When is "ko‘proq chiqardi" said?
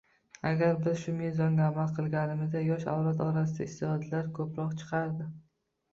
4.39-5.33